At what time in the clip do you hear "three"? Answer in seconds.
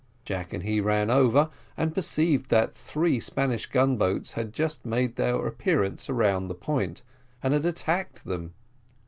2.73-3.19